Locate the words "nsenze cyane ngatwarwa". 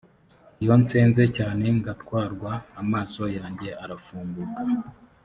0.81-2.51